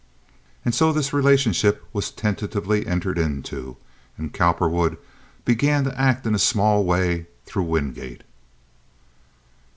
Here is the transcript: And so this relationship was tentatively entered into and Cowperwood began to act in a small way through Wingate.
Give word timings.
And 0.65 0.73
so 0.73 0.91
this 0.91 1.13
relationship 1.13 1.83
was 1.93 2.09
tentatively 2.09 2.87
entered 2.87 3.19
into 3.19 3.77
and 4.17 4.33
Cowperwood 4.33 4.97
began 5.45 5.83
to 5.83 5.95
act 5.95 6.25
in 6.25 6.33
a 6.33 6.39
small 6.39 6.83
way 6.83 7.27
through 7.45 7.65
Wingate. 7.65 8.23